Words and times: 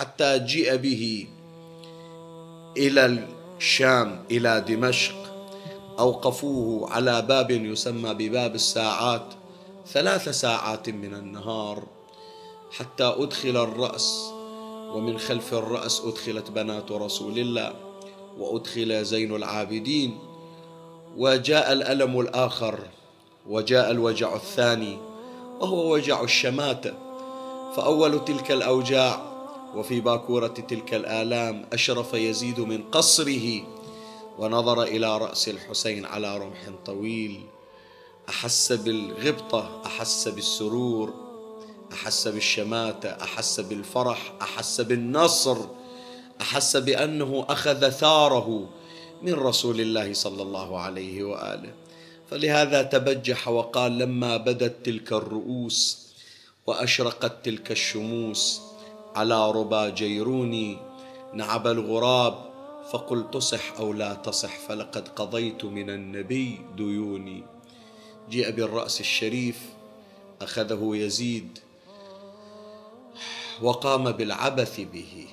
حتى 0.00 0.38
جيء 0.38 0.76
به 0.76 1.26
إلى 2.76 3.26
الشام 3.58 4.24
إلى 4.30 4.64
دمشق. 4.68 5.14
أوقفوه 5.98 6.90
على 6.92 7.22
باب 7.22 7.50
يسمى 7.50 8.14
بباب 8.14 8.54
الساعات 8.54 9.26
ثلاث 9.86 10.28
ساعات 10.28 10.88
من 10.88 11.14
النهار 11.14 11.82
حتى 12.72 13.04
أدخل 13.04 13.56
الرأس. 13.56 14.32
ومن 14.94 15.18
خلف 15.18 15.54
الرأس 15.54 16.02
أدخلت 16.04 16.50
بنات 16.50 16.92
رسول 16.92 17.38
الله 17.38 17.72
وأدخل 18.38 19.04
زين 19.04 19.36
العابدين. 19.36 20.18
وجاء 21.16 21.72
الألم 21.72 22.20
الآخر 22.20 22.78
وجاء 23.48 23.90
الوجع 23.90 24.34
الثاني 24.34 24.98
وهو 25.60 25.92
وجع 25.92 26.22
الشماتة. 26.22 26.92
فأول 27.76 28.24
تلك 28.24 28.50
الأوجاع 28.50 29.29
وفي 29.74 30.00
باكورة 30.00 30.46
تلك 30.46 30.94
الآلام 30.94 31.66
أشرف 31.72 32.14
يزيد 32.14 32.60
من 32.60 32.82
قصره 32.82 33.62
ونظر 34.38 34.82
إلى 34.82 35.18
رأس 35.18 35.48
الحسين 35.48 36.04
على 36.04 36.38
رمح 36.38 36.70
طويل. 36.86 37.40
أحس 38.28 38.72
بالغبطة 38.72 39.82
أحس 39.86 40.28
بالسرور 40.28 41.14
أحس 41.92 42.28
بالشماتة 42.28 43.08
أحس 43.08 43.60
بالفرح 43.60 44.32
أحس 44.42 44.80
بالنصر 44.80 45.56
أحس 46.40 46.76
بأنه 46.76 47.46
أخذ 47.48 47.90
ثاره 47.90 48.68
من 49.22 49.34
رسول 49.34 49.80
الله 49.80 50.12
صلى 50.12 50.42
الله 50.42 50.78
عليه 50.78 51.24
وآله. 51.24 51.72
فلهذا 52.30 52.82
تبجح 52.82 53.48
وقال 53.48 53.98
لما 53.98 54.36
بدت 54.36 54.86
تلك 54.86 55.12
الرؤوس 55.12 56.06
وأشرقت 56.66 57.44
تلك 57.44 57.70
الشموس 57.70 58.60
على 59.16 59.50
ربا 59.50 59.88
جيروني 59.88 60.78
نعب 61.34 61.66
الغراب 61.66 62.50
فقل 62.90 63.30
تصح 63.30 63.78
أو 63.78 63.92
لا 63.92 64.14
تصح 64.14 64.58
فلقد 64.58 65.08
قضيت 65.08 65.64
من 65.64 65.90
النبي 65.90 66.60
ديوني. 66.76 67.42
جيء 68.30 68.50
بالرأس 68.50 69.00
الشريف 69.00 69.60
أخذه 70.42 70.90
يزيد 70.96 71.58
وقام 73.62 74.12
بالعبث 74.12 74.80
به 74.80 75.26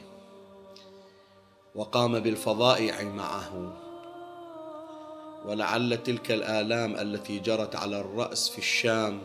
وقام 1.75 2.19
بالفظائع 2.19 3.03
معه. 3.03 3.73
ولعل 5.45 6.03
تلك 6.03 6.31
الآلام 6.31 6.95
التي 6.95 7.39
جرت 7.39 7.75
على 7.75 7.99
الرأس 7.99 8.49
في 8.49 8.57
الشام 8.57 9.21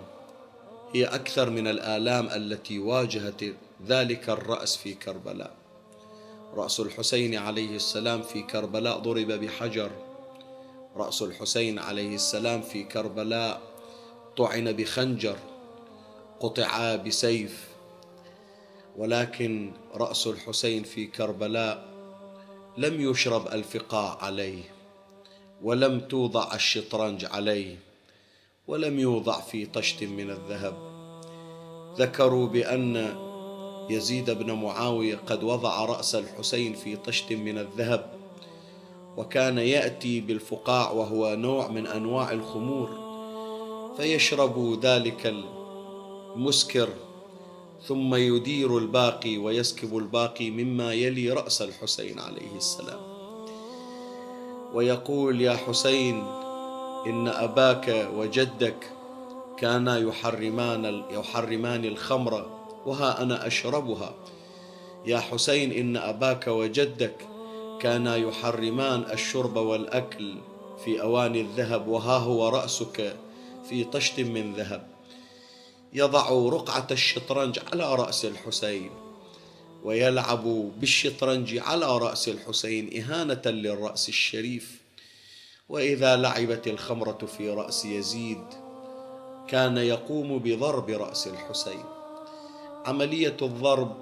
هي 0.94 1.04
أكثر 1.04 1.50
من 1.50 1.66
الآلام 1.68 2.26
التي 2.26 2.78
واجهت 2.78 3.40
ذلك 3.86 4.30
الرأس 4.30 4.76
في 4.76 4.94
كربلاء. 4.94 5.54
رأس 6.54 6.80
الحسين 6.80 7.34
عليه 7.34 7.76
السلام 7.76 8.22
في 8.22 8.42
كربلاء 8.42 8.98
ضرب 8.98 9.32
بحجر. 9.32 9.90
رأس 10.96 11.22
الحسين 11.22 11.78
عليه 11.78 12.14
السلام 12.14 12.62
في 12.62 12.84
كربلاء 12.84 13.60
طعن 14.36 14.72
بخنجر 14.72 15.36
قطع 16.40 16.96
بسيف. 16.96 17.68
ولكن 18.96 19.72
رأس 19.94 20.26
الحسين 20.26 20.82
في 20.82 21.06
كربلاء 21.06 21.92
لم 22.76 23.10
يشرب 23.10 23.46
الفقاع 23.46 24.18
عليه 24.24 24.62
ولم 25.62 26.00
توضع 26.00 26.54
الشطرنج 26.54 27.24
عليه 27.24 27.76
ولم 28.68 28.98
يوضع 28.98 29.40
في 29.40 29.66
طشت 29.66 30.04
من 30.04 30.30
الذهب. 30.30 30.74
ذكروا 31.98 32.48
بأن 32.48 33.16
يزيد 33.90 34.30
بن 34.30 34.52
معاوية 34.52 35.18
قد 35.26 35.44
وضع 35.44 35.84
رأس 35.84 36.14
الحسين 36.14 36.74
في 36.74 36.96
طشت 36.96 37.32
من 37.32 37.58
الذهب 37.58 38.12
وكان 39.16 39.58
يأتي 39.58 40.20
بالفقاع 40.20 40.90
وهو 40.90 41.34
نوع 41.36 41.68
من 41.68 41.86
أنواع 41.86 42.32
الخمور 42.32 42.90
فيشرب 43.96 44.78
ذلك 44.82 45.34
المسكر 46.36 46.88
ثم 47.86 48.14
يدير 48.14 48.78
الباقي 48.78 49.38
ويسكب 49.38 49.98
الباقي 49.98 50.50
مما 50.50 50.92
يلي 50.92 51.30
رأس 51.30 51.62
الحسين 51.62 52.18
عليه 52.18 52.56
السلام. 52.56 53.00
ويقول 54.74 55.40
يا 55.40 55.56
حسين 55.56 56.24
إن 57.06 57.28
أباك 57.28 58.08
وجدك 58.16 58.90
كانا 59.58 59.98
يحرمان 59.98 61.02
يحرمان 61.10 61.84
الخمر 61.84 62.61
وها 62.86 63.22
أنا 63.22 63.46
أشربها. 63.46 64.14
يا 65.06 65.18
حسين 65.18 65.72
إن 65.72 65.96
أباك 65.96 66.46
وجدك 66.46 67.14
كانا 67.80 68.16
يحرمان 68.16 69.04
الشرب 69.12 69.56
والأكل 69.56 70.34
في 70.84 71.02
أواني 71.02 71.40
الذهب 71.40 71.88
وها 71.88 72.18
هو 72.18 72.48
رأسك 72.48 73.16
في 73.68 73.84
طشت 73.84 74.20
من 74.20 74.54
ذهب. 74.54 74.86
يضع 75.92 76.28
رقعة 76.30 76.86
الشطرنج 76.90 77.60
على 77.72 77.94
رأس 77.94 78.24
الحسين 78.24 78.90
ويلعب 79.84 80.44
بالشطرنج 80.80 81.58
على 81.58 81.98
رأس 81.98 82.28
الحسين 82.28 83.02
إهانة 83.02 83.42
للرأس 83.46 84.08
الشريف. 84.08 84.82
وإذا 85.68 86.16
لعبت 86.16 86.66
الخمرة 86.68 87.26
في 87.36 87.50
رأس 87.50 87.84
يزيد 87.84 88.44
كان 89.48 89.76
يقوم 89.76 90.38
بضرب 90.38 90.90
رأس 90.90 91.26
الحسين. 91.26 92.01
عملية 92.86 93.36
الضرب 93.42 93.96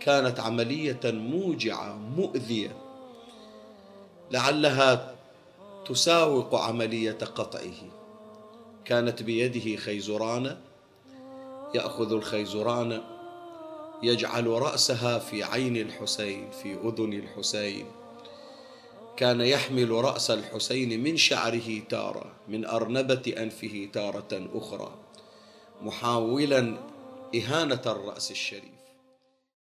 كانت 0.00 0.40
عملية 0.40 1.00
موجعة 1.04 1.96
مؤذية. 2.16 2.76
لعلها 4.30 5.14
تساوق 5.86 6.54
عملية 6.54 7.18
قطعه. 7.34 7.90
كانت 8.84 9.22
بيده 9.22 9.76
خيزرانة 9.76 10.60
يأخذ 11.74 12.12
الخيزران 12.12 13.02
يجعل 14.02 14.46
رأسها 14.46 15.18
في 15.18 15.42
عين 15.42 15.76
الحسين 15.76 16.50
في 16.50 16.74
أذن 16.74 17.12
الحسين. 17.12 17.86
كان 19.16 19.40
يحمل 19.40 19.90
رأس 19.90 20.30
الحسين 20.30 21.02
من 21.02 21.16
شعره 21.16 21.78
تارة 21.88 22.32
من 22.48 22.64
أرنبة 22.64 23.34
أنفه 23.38 23.88
تارة 23.92 24.48
أخرى. 24.54 24.94
محاولا 25.82 26.76
إهانة 27.34 27.82
الرأس 27.86 28.30
الشريف. 28.30 28.77